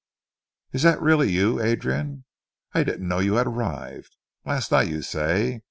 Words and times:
"Is 0.73 0.81
that 0.81 0.99
really 0.99 1.31
you, 1.31 1.61
Adrian? 1.61 2.25
I 2.73 2.83
didn't 2.83 3.07
know 3.07 3.19
you 3.19 3.35
had 3.35 3.45
arrived.... 3.45 4.17
Last 4.43 4.71
night 4.71 4.87
you 4.87 5.03
say.... 5.03 5.59